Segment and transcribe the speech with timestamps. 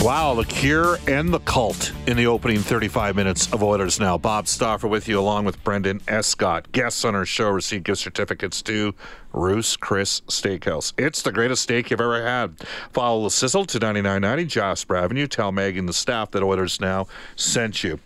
[0.00, 4.16] Wow, the cure and the cult in the opening 35 minutes of Oilers Now.
[4.16, 6.70] Bob Stauffer with you, along with Brendan Escott.
[6.70, 8.94] Guests on our show receive gift certificates to
[9.32, 10.92] Ruth's Chris Steakhouse.
[10.96, 12.60] It's the greatest steak you've ever had.
[12.92, 15.26] Follow the sizzle to 9990 Jasper Avenue.
[15.26, 17.98] Tell Meg and the staff that Oilers Now sent you.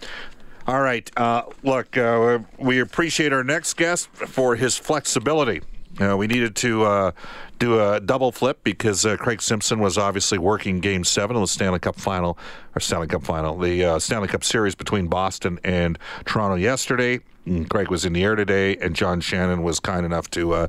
[0.67, 5.61] All right, uh, look, uh, we appreciate our next guest for his flexibility.
[6.01, 7.13] Uh, we needed to uh,
[7.59, 11.47] do a double flip because uh, Craig Simpson was obviously working Game Seven of the
[11.47, 12.39] Stanley Cup Final,
[12.75, 17.21] or Stanley Cup Final, the uh, Stanley Cup Series between Boston and Toronto yesterday.
[17.45, 20.67] And Craig was in the air today, and John Shannon was kind enough to uh,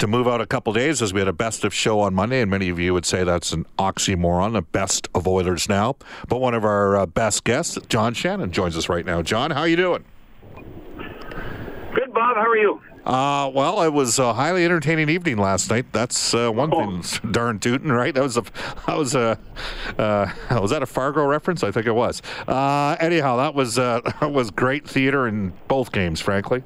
[0.00, 2.40] to move out a couple days as we had a best of show on Monday,
[2.40, 5.96] and many of you would say that's an oxymoron, a best of Oilers now.
[6.28, 9.22] But one of our uh, best guests, John Shannon, joins us right now.
[9.22, 10.04] John, how are you doing?
[11.98, 12.36] Good, Bob.
[12.36, 12.80] How are you?
[13.04, 15.86] Uh, well, it was a highly entertaining evening last night.
[15.92, 17.00] That's uh, one Oh.
[17.02, 18.14] thing, darn tootin', right?
[18.14, 18.42] That was a,
[18.86, 19.36] that was a,
[19.98, 21.64] uh, was that a Fargo reference?
[21.64, 22.22] I think it was.
[22.46, 26.62] Uh, anyhow, that was uh, that was great theater in both games, frankly.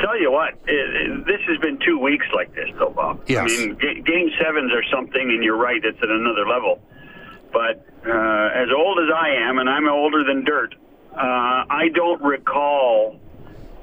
[0.00, 3.22] Tell you what, it, it, this has been two weeks like this, though, Bob.
[3.28, 3.44] Yes.
[3.44, 6.82] I mean, ga- game sevens are something, and you're right, it's at another level.
[7.52, 10.74] But uh, as old as I am, and I'm older than dirt,
[11.14, 11.16] uh,
[11.70, 13.20] I don't recall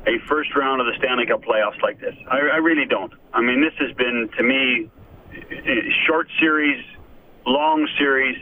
[0.05, 2.15] a first round of the Stanley Cup playoffs like this.
[2.29, 3.13] I, I really don't.
[3.33, 4.89] I mean, this has been, to me,
[6.05, 6.83] short series,
[7.45, 8.37] long series.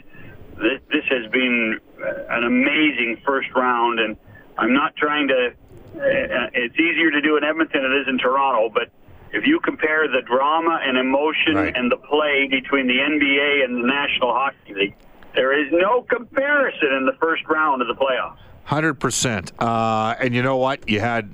[0.58, 4.18] This, this has been uh, an amazing first round, and
[4.58, 5.54] I'm not trying to.
[5.94, 8.90] Uh, it's easier to do in Edmonton than it is in Toronto, but
[9.34, 11.76] if you compare the drama and emotion Right.
[11.76, 14.96] and the play between the NBA and the National Hockey League,
[15.36, 18.40] there is no comparison in the first round of the playoffs.
[18.64, 19.52] Hundred percent.
[19.60, 20.88] Uh, and you know what?
[20.88, 21.30] You had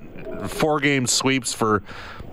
[0.49, 1.83] four game sweeps for,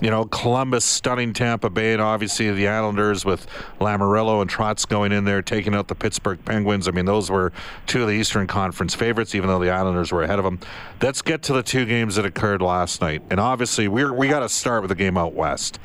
[0.01, 3.47] you know, Columbus stunning Tampa Bay, and obviously the Islanders with
[3.81, 6.89] Lamoriello and Trotz going in there, taking out the Pittsburgh Penguins.
[6.89, 7.53] I mean, those were
[7.87, 10.59] two of the Eastern Conference favorites, even though the Islanders were ahead of them.
[11.03, 14.41] Let's get to the two games that occurred last night, and obviously we're we got
[14.41, 15.79] to start with the game out west.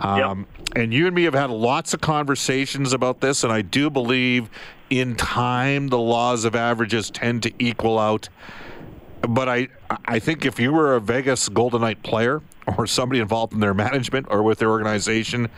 [0.00, 0.18] Um,
[0.74, 4.48] And you and me have had lots of conversations about this, and I do believe
[5.00, 8.28] in time the laws of averages tend to equal out.
[9.28, 9.68] But I,
[10.04, 12.42] I think if you were a Vegas Golden Knight player
[12.76, 15.48] or somebody involved in their management or with their organization,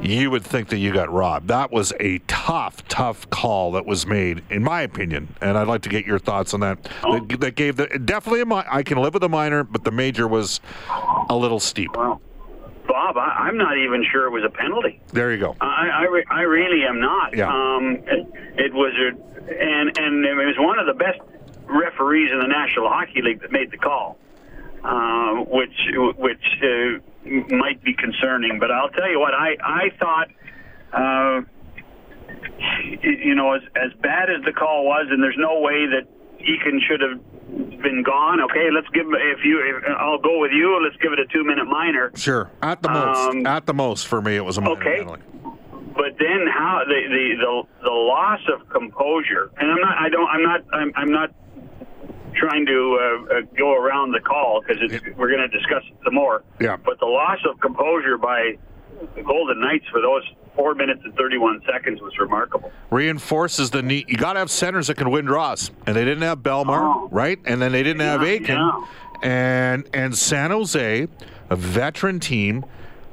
[0.00, 1.48] you would think that you got robbed.
[1.48, 5.34] That was a tough, tough call that was made, in my opinion.
[5.40, 6.82] And I'd like to get your thoughts on that.
[6.84, 7.36] That, oh.
[7.36, 10.60] that gave the definitely a I can live with a minor, but the major was
[11.28, 11.96] a little steep.
[11.96, 12.20] Well,
[12.92, 15.00] Bob, I, I'm not even sure it was a penalty.
[15.12, 15.56] There you go.
[15.62, 17.34] I, I, re- I really am not.
[17.34, 17.48] Yeah.
[17.48, 18.26] Um, it,
[18.68, 19.08] it was a,
[19.48, 21.18] and and it was one of the best
[21.64, 24.18] referees in the National Hockey League that made the call,
[24.84, 25.72] uh, which
[26.18, 27.00] which uh,
[27.56, 28.58] might be concerning.
[28.60, 30.28] But I'll tell you what, I I thought.
[30.92, 31.40] Uh,
[33.02, 36.06] you know, as as bad as the call was, and there's no way that
[36.40, 37.20] Eakin should have
[37.82, 38.40] been gone.
[38.42, 39.06] Okay, let's give.
[39.06, 40.80] If you, if, I'll go with you.
[40.82, 42.10] Let's give it a two minute minor.
[42.14, 42.50] Sure.
[42.62, 43.18] At the most.
[43.18, 45.04] Um, At the most, for me, it was a minor okay.
[45.94, 50.28] but then how the, the the the loss of composure and i'm not i don't
[50.30, 51.30] i'm not i'm, I'm not
[52.34, 54.80] trying to uh, uh, go around the call because
[55.18, 56.76] we're going to discuss it some more Yeah.
[56.82, 58.56] but the loss of composure by
[59.14, 60.22] the golden knights for those
[60.54, 62.70] four minutes and 31 seconds was remarkable.
[62.90, 64.08] Reinforces the need.
[64.08, 67.08] You got to have centers that can win draws, and they didn't have Bellemare, Oh.
[67.10, 67.38] right?
[67.44, 68.80] And then they didn't have Yeah, Eakin, yeah.
[69.22, 71.06] and and San Jose,
[71.50, 72.64] a veteran team.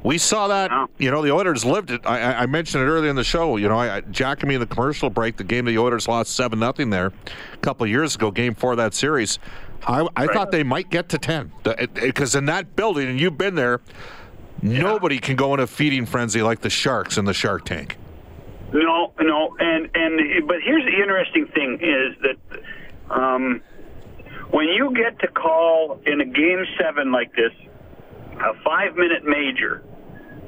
[0.02, 0.86] We saw that, Yeah.
[0.98, 2.02] you know, the Oilers lived it.
[2.06, 3.58] I, I- mentioned it earlier in the show.
[3.58, 6.36] You know, I, Jack and me in the commercial break, the game the Oilers lost
[6.38, 7.08] 7 nothing there
[7.54, 9.40] a couple of years ago, game four of that series.
[9.86, 11.52] I, I thought they might get to 10.
[11.96, 13.82] Because in that building, and you've been there,
[14.62, 17.98] nobody can go in a feeding frenzy like the Sharks in the Shark Tank.
[18.74, 23.62] No, no, and and but here's the interesting thing is that um,
[24.52, 27.52] when you get to call in a game seven like this,
[28.34, 29.84] a five minute major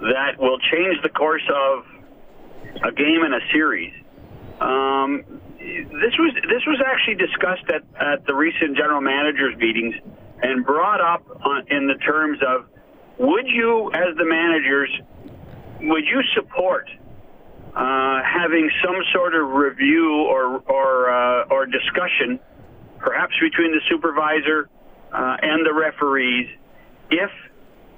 [0.01, 1.85] that will change the course of
[2.83, 3.93] a game in a series.
[4.59, 5.23] Um,
[5.59, 9.95] this was this was actually discussed at, at the recent general managers meetings
[10.41, 12.65] and brought up on, in the terms of
[13.21, 14.89] would you, as the managers,
[15.81, 16.89] would you support
[17.75, 22.39] uh, having some sort of review or or uh, or discussion,
[22.97, 24.69] perhaps between the supervisor
[25.13, 26.49] uh, and the referees,
[27.11, 27.29] if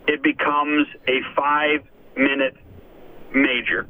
[0.07, 2.57] it becomes a five-minute
[3.33, 3.87] major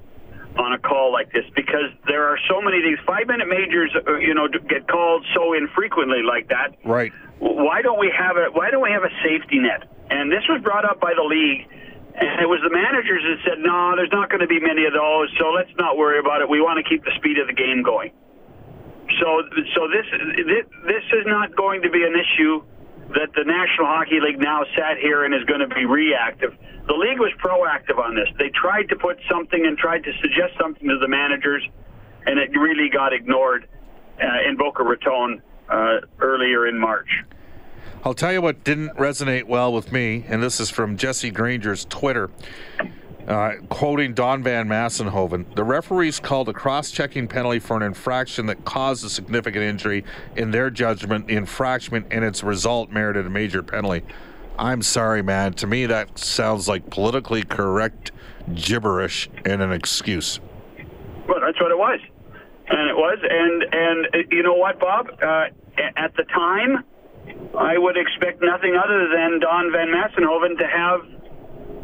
[0.58, 4.18] on a call like this, because there are so many of these five-minute majors, uh,
[4.18, 7.12] you know, get called so infrequently like that Right.
[7.40, 9.90] why don't we have a why don't we have a safety net?
[10.10, 11.66] And this was brought up by the league,
[12.16, 14.94] and it was the managers that said, "No, there's not going to be many of
[14.94, 16.50] those, so let's not worry about it.
[16.50, 18.12] We want to keep the speed of the game going."
[19.20, 19.42] So,
[19.76, 20.06] so this
[20.38, 22.64] this, this is not going to be an issue
[23.10, 26.56] that the National Hockey League now sat here and is going to be reactive.
[26.88, 28.28] The league was proactive on this.
[28.40, 31.64] They tried to put something and tried to suggest something to the managers,
[32.26, 33.68] and it really got ignored
[34.22, 37.10] uh, in Boca Raton uh, earlier in March.
[38.06, 41.86] I'll tell you what didn't resonate well with me, and this is from Jesse Granger's
[41.86, 42.30] Twitter,
[43.28, 45.54] uh, quoting Don Van Massenhoven.
[45.56, 50.04] The referees called a cross checking penalty for an infraction that caused a significant injury.
[50.36, 54.06] In their judgment, the infraction and its result merited a major penalty.
[54.58, 55.54] I'm sorry, man.
[55.54, 58.12] To me, that sounds like politically correct
[58.54, 60.40] gibberish and an excuse.
[61.28, 62.00] Well, that's what it was,
[62.68, 65.08] and it was, and and uh, you know what, Bob?
[65.22, 65.46] Uh,
[65.96, 66.84] at the time,
[67.58, 71.02] I would expect nothing other than Don Van Massenhoven to have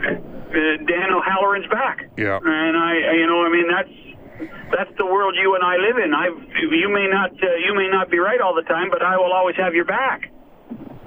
[0.01, 2.09] Dan O'Halloran's back.
[2.17, 2.39] Yeah.
[2.41, 3.95] and I, you know, I mean that's
[4.71, 6.13] that's the world you and I live in.
[6.13, 6.27] I,
[6.71, 9.33] you may not, uh, you may not be right all the time, but I will
[9.33, 10.31] always have your back.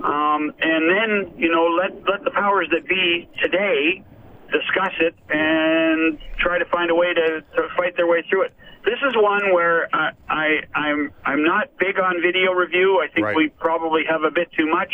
[0.04, 4.04] Um, and then, you know, let let the powers that be today
[4.52, 8.52] discuss it and try to find a way to, to fight their way through it.
[8.84, 13.00] This is one where I, I I'm I'm not big on video review.
[13.00, 13.36] I think Right.
[13.36, 14.92] we probably have a bit too much.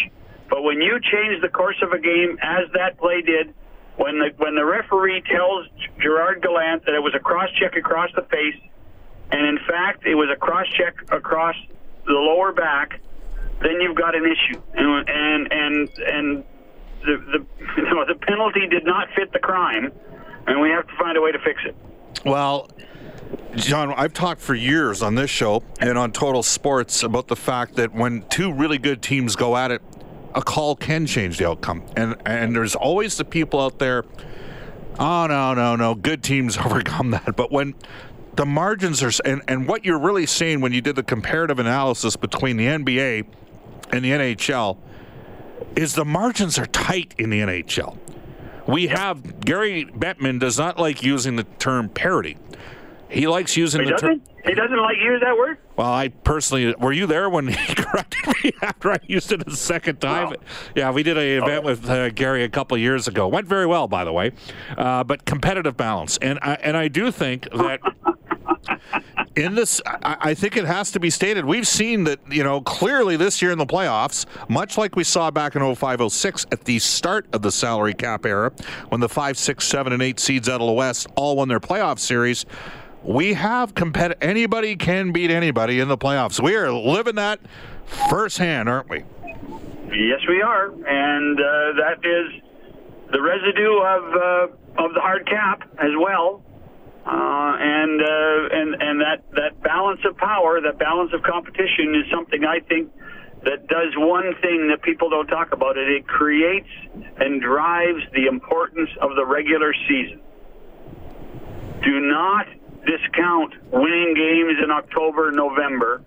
[0.50, 3.52] But when you change the course of a game, as that play did,
[3.98, 5.66] when the when the referee tells
[6.00, 8.56] Gerard Gallant that it was a cross check across the face,
[9.32, 11.56] and in fact it was a cross check across
[12.06, 13.00] the lower back,
[13.60, 14.60] then you've got an issue.
[14.74, 16.44] And and and and
[17.04, 17.46] the the
[17.76, 19.92] you know, the penalty did not fit the crime,
[20.46, 21.76] and we have to find a way to fix it.
[22.24, 22.70] Well,
[23.56, 27.74] John, I've talked for years on this show and on Total Sports about the fact
[27.76, 29.82] that when two really good teams go at it,
[30.34, 31.82] a call can change the outcome.
[31.96, 34.04] And and there's always the people out there,
[34.98, 37.36] oh no, no, no, good teams overcome that.
[37.36, 37.74] But when
[38.34, 42.16] the margins are and, and what you're really seeing when you did the comparative analysis
[42.16, 43.26] between the NBA
[43.92, 44.78] and the NHL
[45.76, 47.98] is the margins are tight in the NHL.
[48.66, 52.36] We have Gary Bettman does not like using the term parity.
[53.10, 54.22] He likes using He the term.
[54.44, 55.58] He doesn't like use that word.
[55.76, 59.56] Well, I personally were you there when he corrected me after I used it a
[59.56, 60.34] second time?
[60.74, 63.28] Yeah, we did an event with uh, Gary a couple of years ago.
[63.28, 64.32] Went very well, by the way.
[64.76, 67.80] Uh, but competitive balance, and I, and I do think that.
[69.36, 71.44] In this, I, I think it has to be stated.
[71.44, 75.30] We've seen that, you know, clearly this year in the playoffs, much like we saw
[75.30, 78.50] back in 05 06 at the start of the salary cap era,
[78.88, 81.60] when the 5, 6, 7, and 8 seeds out of the West all won their
[81.60, 82.46] playoff series,
[83.02, 84.22] we have competitive.
[84.22, 86.40] Anybody can beat anybody in the playoffs.
[86.40, 87.40] We are living that
[88.10, 89.04] firsthand, aren't we?
[89.90, 91.44] Yes, we are, and uh,
[91.80, 92.42] that is
[93.10, 96.42] the residue of uh, of the hard cap as well,
[97.06, 102.10] uh, and uh, and and that that balance of power, that balance of competition, is
[102.12, 102.92] something I think
[103.44, 105.78] that does one thing that people don't talk about.
[105.78, 106.68] It it creates
[107.16, 110.20] and drives the importance of the regular season.
[111.82, 112.46] Do not
[112.88, 116.02] discount winning games in October, November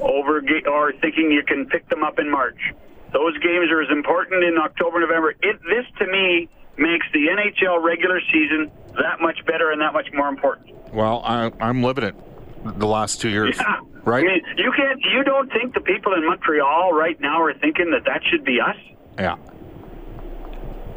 [0.00, 2.58] over or thinking you can pick them up in March.
[3.12, 5.30] Those games are as important in October, November.
[5.40, 10.08] It, this to me makes the NHL regular season that much better and that much
[10.12, 10.74] more important.
[10.92, 12.14] Well, I, I'm living it
[12.78, 13.80] the last two years, Yeah.
[14.02, 14.24] right?
[14.24, 15.00] I mean, you can't.
[15.14, 18.58] You don't think the people in Montreal right now are thinking that that should be
[18.60, 18.76] us?
[19.18, 19.36] yeah.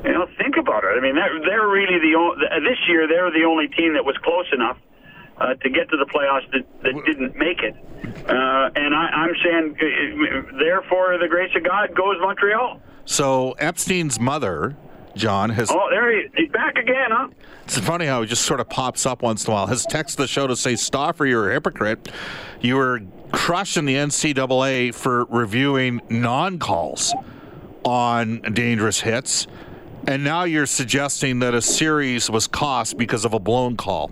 [0.06, 0.94] You know, think about it.
[0.96, 3.08] I mean, they're, they're really the only, this year.
[3.08, 4.77] They're the only team that was close enough
[5.39, 7.75] uh, to get to the playoffs that, that didn't make it.
[8.27, 12.82] Uh, and I, I'm saying, uh, therefore, the grace of God goes Montreal.
[13.06, 14.75] So Epstein's mother,
[15.15, 15.72] John, has.
[15.72, 17.27] Oh, there he, he's back again, huh?
[17.63, 19.67] It's funny how he just sort of pops up once in a while.
[19.67, 22.10] Has texted the show to say, Stauffer, you're a hypocrite.
[22.62, 23.01] You were
[23.32, 27.13] crushing the NCAA for reviewing non calls
[27.84, 29.48] on dangerous hits.
[30.08, 34.12] And now you're suggesting that a series was cost because of a blown call.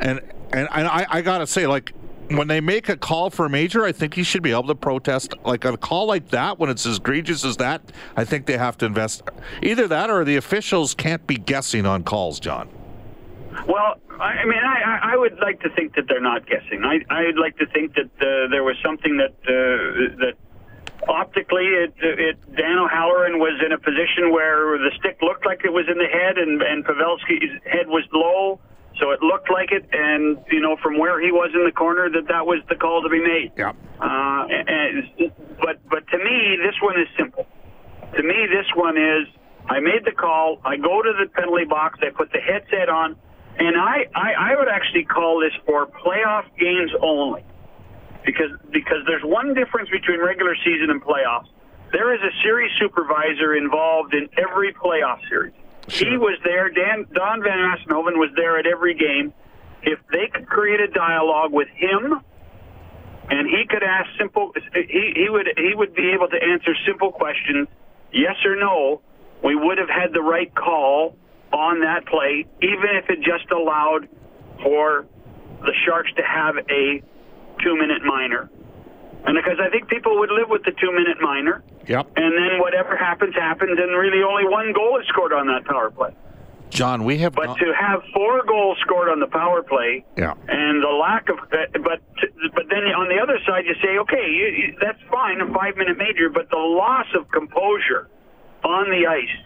[0.00, 0.20] And
[0.52, 1.92] and, and I, I got to say, like,
[2.28, 4.74] when they make a call for a major, I think he should be able to
[4.74, 5.34] protest.
[5.44, 7.82] Like a call like that, when it's as egregious as that,
[8.16, 9.22] I think they have to invest.
[9.62, 12.68] Either that or the officials can't be guessing on calls, John.
[13.66, 16.84] Well, I mean, I, I- I would like to think that they're not guessing.
[16.84, 20.34] I, I'd like to think that uh, there was something that uh, that
[21.08, 25.72] optically, it, it Dan O'Halloran was in a position where the stick looked like it
[25.72, 28.58] was in the head, and and Pavelski's head was low,
[28.98, 29.88] so it looked like it.
[29.92, 33.02] And you know, from where he was in the corner, that that was the call
[33.02, 33.52] to be made.
[33.56, 33.72] Yeah.
[34.00, 37.46] Uh, and, but but to me, this one is simple.
[38.16, 39.26] To me, this one is
[39.68, 40.60] I made the call.
[40.64, 41.98] I go to the penalty box.
[42.02, 43.16] I put the headset on,
[43.58, 47.44] and I, I, I would actually call this for playoff games only,
[48.24, 51.48] because because there's one difference between regular season and playoffs.
[51.92, 55.54] There is a series supervisor involved in every playoff series.
[55.88, 56.68] He was there.
[56.70, 59.32] Dan Don Van Massenhoven was there at every game.
[59.82, 62.20] If they could create a dialogue with him
[63.30, 67.10] and he could ask simple he, he would he would be able to answer simple
[67.12, 67.68] questions
[68.12, 69.00] yes or no
[69.42, 71.16] we would have had the right call
[71.52, 74.08] on that play even if it just allowed
[74.62, 75.06] for
[75.62, 77.02] the sharks to have a
[77.62, 78.50] two minute minor
[79.26, 82.06] and because i think people would live with the two minute minor Yep.
[82.16, 85.90] and then whatever happens happens and really only one goal is scored on that power
[85.90, 86.10] play
[86.68, 87.32] John, we have.
[87.32, 90.34] but gone- to have four goals scored on the power play Yeah.
[90.48, 94.46] and the lack of but but then on the other side you say okay you,
[94.46, 98.08] you, that's fine a five minute major but the loss of composure
[98.64, 99.36] on the ice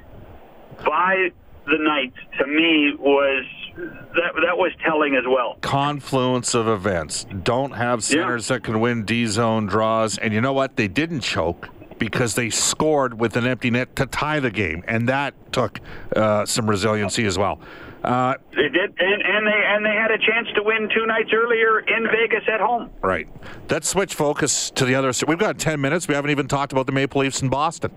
[0.85, 1.29] by
[1.67, 3.45] the Knights to me was
[3.81, 5.57] that that was telling as well.
[5.61, 7.27] confluence of events.
[7.43, 10.19] Don't have centers that can win D zone draws.
[10.19, 10.77] And you know what?
[10.77, 11.69] They didn't choke
[11.99, 14.83] because they scored with an empty net to tie the game.
[14.89, 15.81] And that took
[16.17, 17.61] uh, some resiliency as well.
[18.03, 21.31] Uh, They did, and, and they and they had a chance to win two nights
[21.35, 22.91] earlier in Vegas at home.
[23.03, 23.29] right.
[23.69, 25.13] Let's switch focus to the other.
[25.29, 26.09] We've got 10 minutes.
[26.09, 27.91] We haven't even talked about the Maple Leafs in Boston.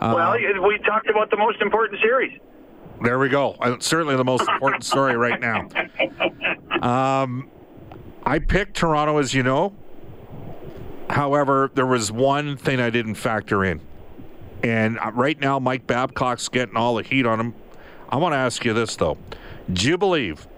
[0.00, 2.38] well, we talked about the most important series.
[3.04, 3.52] There we go.
[3.60, 5.68] Uh, certainly the most important story right now.
[6.80, 7.50] Um,
[8.24, 9.74] I picked Toronto, as you know.
[11.10, 13.82] However, there was one thing I didn't factor in.
[14.62, 17.54] And uh, right now, Mike Babcock's getting all the heat on him.
[18.08, 19.18] I want to ask you this, though.
[19.70, 20.48] Do you believe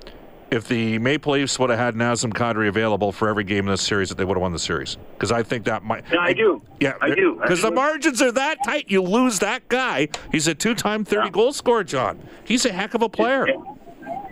[0.51, 3.83] if the Maple Leafs would have had Nazem Kadri available for every game in this
[3.83, 4.97] series, that they would have won the series?
[5.15, 6.05] Because I think that might.
[6.13, 6.63] Yeah, I do.
[6.81, 7.39] Yeah, I do.
[7.41, 8.87] Because the margins are that tight.
[8.89, 10.09] You lose that guy.
[10.31, 12.21] He's a two-time 30 goal scorer, John.
[12.45, 13.47] He's a heck of a player.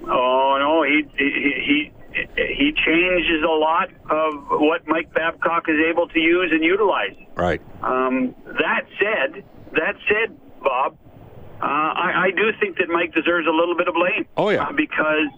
[0.07, 1.93] Oh no, he he he
[2.37, 7.17] he changes a lot of what Mike Babcock is able to use and utilize.
[7.35, 7.61] Right.
[7.83, 10.97] Um, that said, that said, Bob,
[11.61, 14.27] uh, I, I do think that Mike deserves a little bit of blame.
[14.37, 14.65] Oh, yeah.
[14.65, 15.29] Uh, because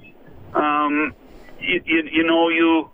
[0.56, 1.14] um,
[1.60, 2.90] you, you you know you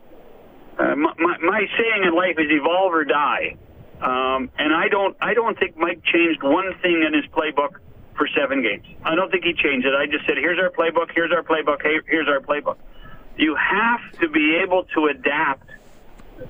[0.78, 3.57] uh, my, my saying in life is evolve or die,
[4.00, 7.78] um, and I don't I don't think Mike changed one thing in his playbook
[8.16, 8.85] for seven games.
[9.04, 9.95] I don't think he changed it.
[9.95, 12.76] I just said, here's our playbook, here's our playbook, hey, here's our playbook.
[13.37, 15.69] You have to be able to adapt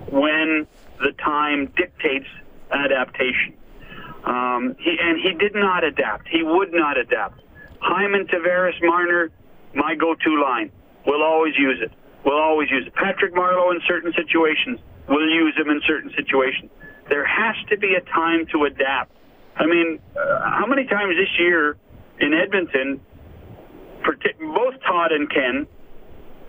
[0.08, 0.66] when
[0.98, 2.26] the time dictates
[2.70, 3.54] adaptation.
[4.24, 6.28] Um, he, and he did not adapt.
[6.28, 7.40] He would not adapt.
[7.80, 9.30] Hyman, Tavares, Marner,
[9.74, 10.70] my go-to line.
[11.06, 11.92] We'll always use it.
[12.24, 12.94] We'll always use it.
[12.94, 14.78] Patrick Marleau in certain situations.
[15.08, 16.70] We'll use him in certain situations.
[17.08, 19.12] There has to be a time to adapt.
[19.56, 21.76] I mean, uh, how many times this year
[22.20, 23.00] in Edmonton,
[24.04, 25.66] both Todd and Ken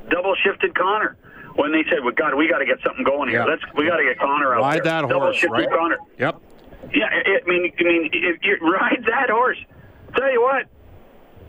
[0.09, 1.17] double shifted Connor
[1.55, 3.45] when they said, "Well, God, we got to get something going here.
[3.45, 5.69] Let's we got to get Connor out Ride there." that double horse, right?
[5.69, 5.97] Connor.
[6.17, 6.41] Yep.
[6.93, 9.57] Yeah, I I mean, I mean, if you ride that horse.
[10.15, 10.67] Tell you what,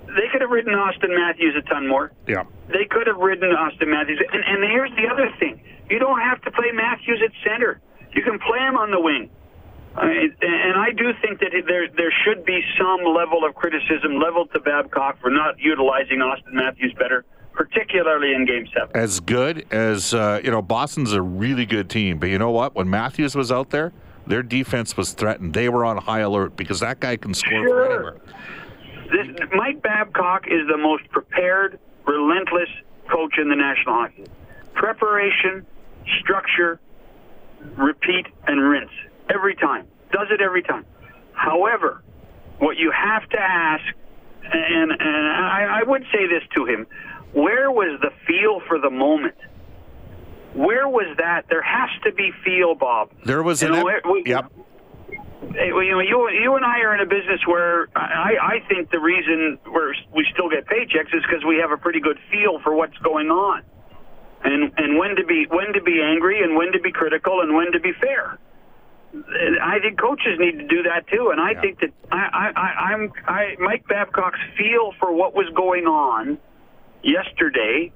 [0.06, 2.12] they could have ridden Auston Matthews a ton more.
[2.26, 2.44] Yeah.
[2.68, 4.20] They could have ridden Auston Matthews.
[4.32, 7.80] And, and here's the other thing: you don't have to play Matthews at center.
[8.14, 9.30] You can play him on the wing.
[9.96, 14.18] I mean, and I do think that there there should be some level of criticism
[14.18, 18.90] leveled to Babcock for not utilizing Auston Matthews better, particularly in Game Seven.
[18.94, 22.75] As good as uh, you know, Boston's a really good team, but you know what?
[22.75, 23.92] When Matthews was out there,
[24.26, 25.54] their defense was threatened.
[25.54, 27.84] They were on high alert because that guy can score sure.
[27.84, 28.16] from anywhere.
[29.11, 32.68] This, Mike Babcock is the most prepared, relentless
[33.11, 34.23] coach in the National Hockey.
[34.23, 34.30] League.
[34.75, 35.66] Preparation,
[36.20, 36.80] structure,
[37.76, 38.90] repeat, and rinse
[39.32, 39.87] every time.
[40.12, 40.84] Does it every time.
[41.32, 42.02] However,
[42.58, 43.84] what you have to ask,
[44.44, 46.87] and, and I, I would say this to him,
[47.32, 49.34] where was the feel for the moment?
[50.54, 51.46] Where was that?
[51.49, 53.11] There has to be feel, Bob.
[53.25, 54.52] There was you an know, ep- we, yep.
[55.52, 58.98] You know, you, you and I are in a business where I, I think the
[59.00, 62.74] reason we're, we still get paychecks is because we have a pretty good feel for
[62.74, 63.62] what's going on,
[64.42, 67.54] and and when to be when to be angry and when to be critical and
[67.54, 68.38] when to be fair.
[69.62, 71.60] I think coaches need to do that too, and I Yeah.
[71.60, 76.38] think that I, I, I, I'm I, Mike Babcock's feel for what was going on
[77.02, 77.92] yesterday,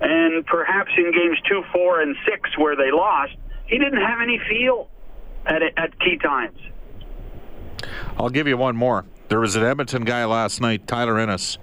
[0.00, 3.34] and perhaps in games two, four, and six where they lost,
[3.66, 4.88] he didn't have any feel
[5.46, 6.58] at at key times.
[8.18, 9.04] I'll give you one more.
[9.28, 11.58] There was an Edmonton guy last night, Tyler Ennis,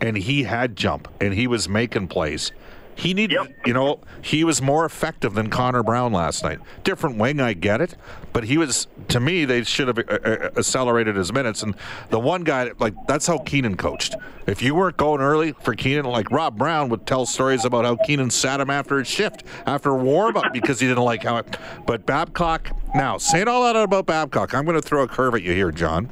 [0.00, 2.52] and he had jump and he was making plays.
[2.96, 3.66] He needed, Yep.
[3.66, 6.60] you know, he was more effective than Connor Brown last night.
[6.84, 7.96] Different wing, I get it,
[8.32, 8.86] but he was.
[9.08, 11.62] To me, they should have uh, uh, accelerated his minutes.
[11.62, 11.74] And
[12.10, 14.14] the one guy, like that's how Keenan coached.
[14.46, 17.96] If you weren't going early for Keenan, like Rob Brown would tell stories about how
[17.96, 21.56] Keenan sat him after his shift, after warm up, because he didn't like how it.
[21.86, 25.42] But Babcock, now saying all that about Babcock, I'm going to throw a curve at
[25.42, 26.10] you here, John.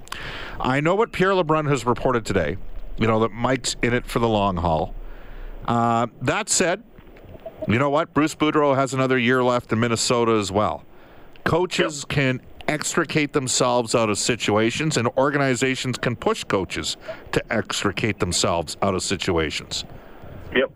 [0.61, 2.57] I know what Pierre LeBrun has reported today.
[2.99, 4.95] You know that Mike's in it for the long haul.
[5.66, 6.83] Uh, that said,
[7.69, 8.12] you know what?
[8.12, 10.85] Bruce Boudreau has another year left in Minnesota as well.
[11.45, 16.97] Coaches can extricate themselves out of situations, and organizations can push coaches
[17.33, 19.85] to extricate themselves out of situations.
[20.54, 20.71] Yep.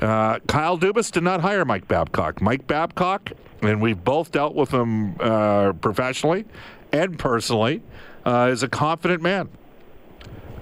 [0.00, 2.40] Uh, Kyle Dubas did not hire Mike Babcock.
[2.40, 6.44] Mike Babcock, and we've both dealt with him uh, professionally
[6.92, 7.82] and personally,
[8.24, 9.48] uh, is a confident man.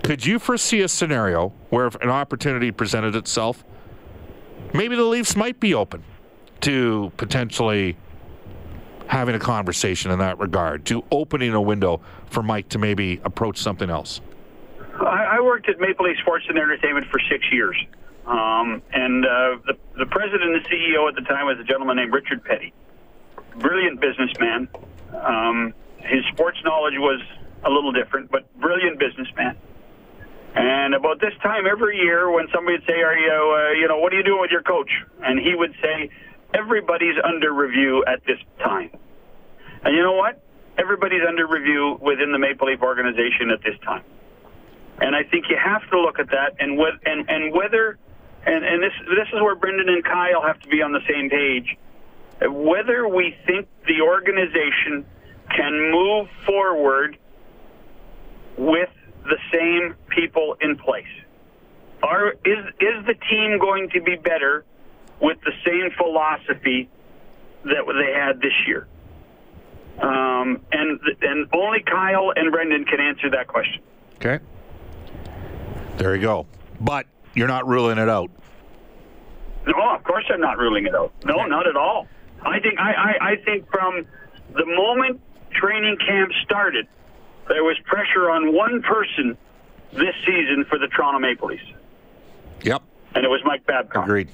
[0.03, 3.65] Could you foresee a scenario where if an opportunity presented itself,
[4.73, 6.03] maybe the Leafs might be open
[6.63, 7.97] to potentially
[9.07, 13.59] having a conversation in that regard, to opening a window for Mike to maybe approach
[13.59, 14.21] something else?
[15.01, 17.77] I, worked at Maple Leaf Sports and Entertainment for six years.
[18.27, 22.13] Um, and uh, the, the president and CEO at the time was a gentleman named
[22.13, 22.75] Richard Peddie.
[23.57, 24.69] Brilliant businessman.
[25.15, 27.21] Um, his sports knowledge was
[27.65, 29.57] a little different, but brilliant businessman.
[30.55, 33.99] And about this time every year, when somebody would say, "Are you, uh, you know,
[33.99, 34.91] what are you doing with your coach?"
[35.23, 36.11] and he would say,
[36.55, 38.91] "Everybody's under review at this time."
[39.85, 40.43] And you know what?
[40.79, 44.05] Everybody's under review within the Maple Leaf organization at this time.
[45.01, 47.99] And I think you have to look at that and what and, and whether
[48.47, 51.31] and, and this this is where Brendan and Kyle have to be on the same
[51.31, 51.77] page.
[52.41, 55.05] Whether we think the organization
[55.55, 57.19] can move forward
[58.57, 58.91] with
[59.25, 61.05] the same people in place.
[62.03, 64.65] Are is is the team going to be better
[65.21, 66.89] with the same philosophy
[67.65, 68.87] that they had this year?
[70.01, 73.83] Um, and and only Kyle and Brendan can answer that question.
[74.17, 74.39] Okay.
[75.99, 76.47] There you go.
[76.81, 78.31] But you're not ruling it out.
[79.67, 81.13] No, of course I'm not ruling it out.
[81.25, 82.07] No, not at all.
[82.43, 84.07] I think I, I, I think from
[84.55, 85.21] the moment
[85.51, 86.87] training camp started,
[87.49, 89.37] there was pressure on one person
[89.93, 91.63] this season for the Toronto Maple Leafs,
[92.63, 92.83] Yep.
[93.15, 94.05] and it was Mike Babcock.
[94.05, 94.29] Agreed.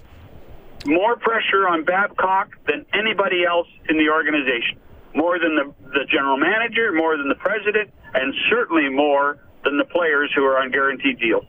[0.86, 4.78] More pressure on Babcock than anybody else in the organization.
[5.14, 9.84] More than the, the general manager, more than the president, and certainly more than the
[9.84, 11.44] players who are on guaranteed deals.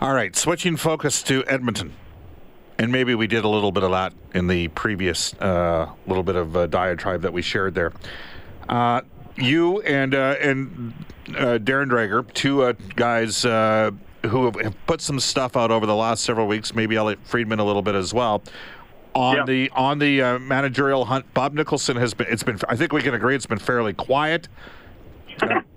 [0.00, 0.34] All right.
[0.36, 1.94] Switching focus to Edmonton.
[2.78, 6.36] And maybe we did a little bit of that in the previous uh, little bit
[6.36, 7.92] of uh, diatribe that we shared there.
[8.68, 9.02] Uh,
[9.36, 10.92] you and uh, and
[11.28, 13.90] uh, Darren Dreger, two uh, guys uh,
[14.26, 16.74] who have, have put some stuff out over the last several weeks.
[16.74, 18.42] Maybe Elliot Friedman a little bit as well.
[19.14, 19.44] On Yeah.
[19.44, 22.26] the on the uh, managerial hunt, Bob Nicholson has been.
[22.30, 22.58] It's been.
[22.68, 24.48] I think we can agree it's been fairly quiet.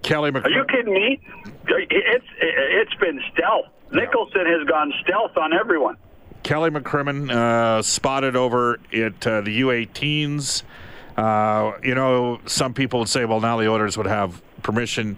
[0.03, 1.19] Kelly Are you kidding me?
[1.67, 3.65] It's it's been stealth.
[3.91, 5.97] Nicholson has gone stealth on everyone.
[6.43, 10.63] Kelly McCrimmon uh, spotted over at uh, the U18s.
[11.17, 15.17] Uh, you know, some people would say, well, now the Oilers would have permission.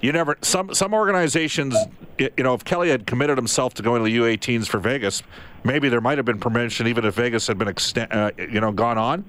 [0.00, 0.36] You never.
[0.42, 1.74] Some some organizations,
[2.18, 5.22] you know, if Kelly had committed himself to going to the U18s for Vegas,
[5.64, 8.70] maybe there might have been permission, even if Vegas had been exten- uh, you know
[8.70, 9.24] gone on.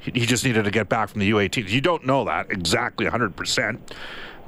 [0.00, 1.68] He just needed to get back from the U18.
[1.68, 3.80] You don't know that exactly 100%.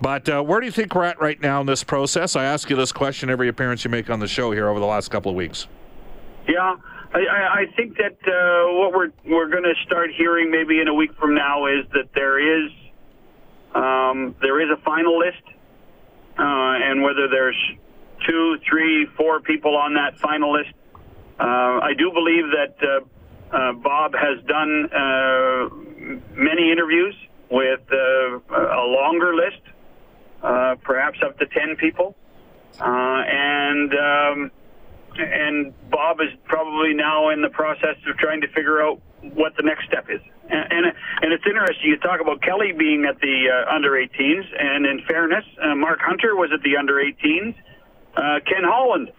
[0.00, 2.36] But uh, where do you think we're at right now in this process?
[2.36, 4.86] I ask you this question every appearance you make on the show here over the
[4.86, 5.66] last couple of weeks.
[6.48, 6.76] Yeah,
[7.12, 10.94] I, I, think that uh, what we're we're going to start hearing maybe in a
[10.94, 12.70] week from now is that there is
[13.74, 15.42] um, there is a final list,
[16.38, 17.56] uh, and whether there's
[18.26, 20.72] two, three, four people on that final list,
[21.38, 21.44] uh,
[21.82, 25.68] I do believe that uh, uh, Bob has done uh,
[26.34, 27.14] many interviews
[27.50, 29.60] with a longer list,
[30.82, 32.16] perhaps up to ten people,
[32.80, 33.92] and.
[33.94, 34.50] Um,
[35.18, 39.62] and Bob is probably now in the process of trying to figure out what the
[39.62, 40.20] next step is.
[40.48, 40.86] And and,
[41.22, 41.90] and it's interesting.
[41.90, 46.00] You talk about Kelly being at the uh, under 18s, and in fairness, uh, Mark
[46.00, 47.54] Hunter was at the under 18s.
[48.16, 49.10] Uh, Ken Holland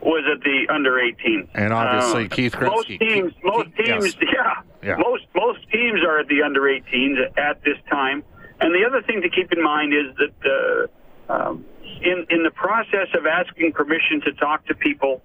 [0.00, 2.70] was at the under 18s, and obviously uh, Keith Gretzky.
[2.70, 4.28] Most teams, most teams, yes.
[4.34, 8.22] yeah, yeah, most most teams are at the under 18s at this time.
[8.60, 10.88] And the other thing to keep in mind is that
[11.28, 11.64] uh, um,
[12.02, 15.22] in in the process of asking permission to talk to people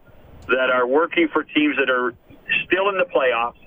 [0.51, 2.13] that are working for teams that are
[2.65, 3.59] still in the playoffs.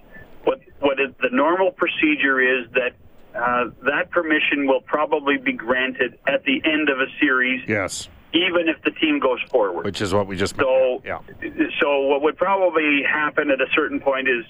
[0.45, 2.93] What what is the normal procedure is that
[3.35, 7.63] uh, that permission will probably be granted at the end of a series.
[7.67, 8.09] Yes.
[8.33, 11.21] Even if the team goes forward, which is what we just so yeah.
[11.81, 14.45] So what would probably happen at a certain point is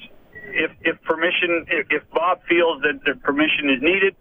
[0.46, 4.16] if if permission if, if Bob feels that the permission is needed,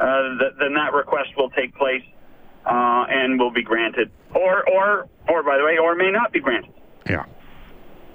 [0.00, 2.04] uh, th- then that request will take place
[2.66, 6.40] uh, and will be granted, or or or by the way, or may not be
[6.40, 6.72] granted.
[7.08, 7.24] Yeah.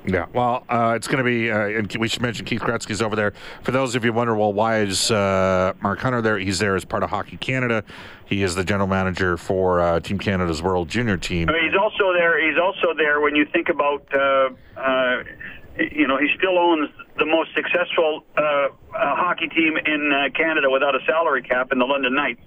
[0.07, 3.15] Yeah, well, uh, it's going to be, uh, and we should mention Keith Gretzky's over
[3.15, 3.33] there.
[3.63, 6.37] For those of you who wonder, well, why is uh, Mark Hunter there?
[6.37, 7.83] He's there as part of Hockey Canada.
[8.25, 11.49] He is the general manager for uh, Team Canada's World Junior Team.
[11.49, 12.47] I mean, he's also there.
[12.47, 15.23] He's also there when you think about, uh, uh,
[15.77, 18.23] you know, he still owns the most successful
[18.91, 22.41] hockey team in Canada without a salary cap in the London Knights.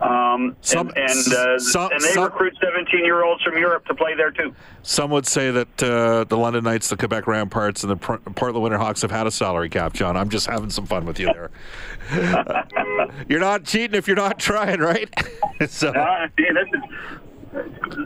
[0.00, 3.86] Um, some, and and, uh, some, and they some, recruit 17 year olds from Europe
[3.86, 4.54] to play there too.
[4.82, 9.02] Some would say that uh, the London Knights, the Quebec Remparts, and the Portland Winterhawks
[9.02, 9.94] have had a salary cap.
[9.94, 11.50] John, I'm just having some fun with you there.
[13.28, 15.08] you're not cheating if you're not trying, right?
[15.68, 16.26] so, yeah,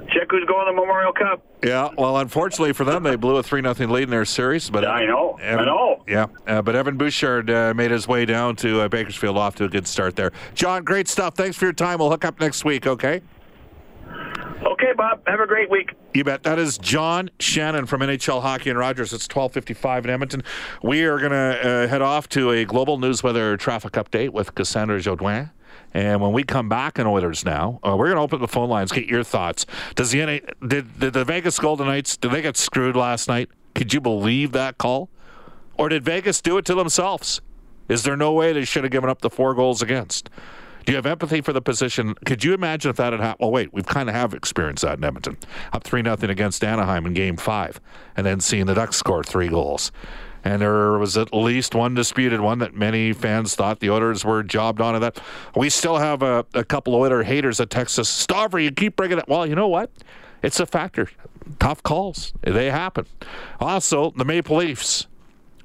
[0.08, 1.44] check who's going to the Memorial Cup.
[1.62, 4.70] Yeah, well, unfortunately for them, they blew a three nothing lead in their series.
[4.70, 6.04] But I know, Evan, I know.
[6.06, 9.64] Yeah, uh, but Evan Bouchard uh, made his way down to uh, Bakersfield, off to
[9.64, 10.32] a good start there.
[10.54, 11.34] John, great stuff.
[11.34, 11.98] Thanks for your time.
[11.98, 12.86] We'll hook up next week.
[12.86, 13.20] Okay.
[14.62, 15.22] Okay, Bob.
[15.26, 15.94] Have a great week.
[16.12, 16.42] You bet.
[16.42, 19.12] That is John Shannon from NHL Hockey and Rogers.
[19.12, 20.42] It's 12:55 in Edmonton.
[20.82, 24.54] We are going to uh, head off to a global news weather traffic update with
[24.54, 25.50] Cassandra Jodoin.
[25.92, 28.68] And when we come back in Oilers now, uh, we're going to open the phone
[28.68, 29.66] lines, get your thoughts.
[29.94, 33.48] Does the NA, did, did the Vegas Golden Knights did they get screwed last night?
[33.74, 35.08] Could you believe that call?
[35.76, 37.40] Or did Vegas do it to themselves?
[37.88, 40.30] Is there no way they should have given up the four goals against?
[40.84, 42.14] Do you have empathy for the position?
[42.24, 43.40] Could you imagine if that had happened?
[43.40, 45.36] Well, wait, we've kind of have experienced that in Edmonton.
[45.72, 47.80] Up 3 nothing against Anaheim in game five,
[48.16, 49.92] and then seeing the Ducks score three goals
[50.44, 54.42] and there was at least one disputed one that many fans thought the Oilers were
[54.42, 54.94] jobbed on.
[54.94, 55.20] And that
[55.54, 58.08] we still have a, a couple of Oilers haters at Texas.
[58.08, 59.24] us, you keep bringing it.
[59.28, 59.90] Well, you know what?
[60.42, 61.08] It's a factor.
[61.58, 62.32] Tough calls.
[62.42, 63.06] They happen.
[63.60, 65.06] Also, the Maple Leafs.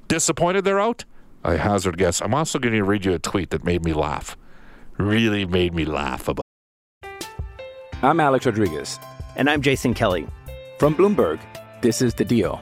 [0.07, 1.05] Disappointed they're out?
[1.43, 2.21] I hazard guess.
[2.21, 4.35] I'm also going to read you a tweet that made me laugh.
[4.97, 6.43] Really made me laugh about.
[8.01, 8.99] I'm Alex Rodriguez.
[9.35, 10.27] And I'm Jason Kelly.
[10.79, 11.39] From Bloomberg,
[11.81, 12.61] this is The Deal.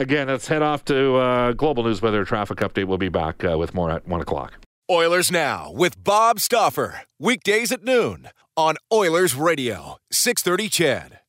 [0.00, 2.86] again, let's head off to uh, Global News Weather Traffic Update.
[2.86, 4.54] We'll be back uh, with more at 1 o'clock.
[4.90, 7.02] Oilers Now with Bob Stauffer.
[7.18, 11.19] Weekdays at noon on Oilers Radio, 630 CHED.